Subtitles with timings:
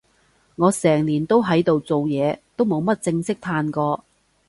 [0.55, 4.03] 我成年都喺度做嘢，都冇乜正式嘆過